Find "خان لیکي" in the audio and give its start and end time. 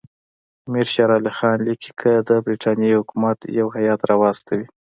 1.37-1.91